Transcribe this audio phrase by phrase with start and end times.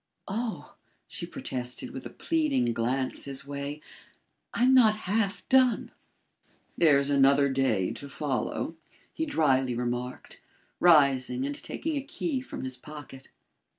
[0.27, 0.77] "Oh!"
[1.07, 3.81] she protested, with a pleading glance his way,
[4.51, 5.91] "I'm not half done."
[6.75, 8.77] "There's another day to follow,"
[9.13, 10.39] he dryly remarked,
[10.79, 13.27] rising and taking a key from his pocket.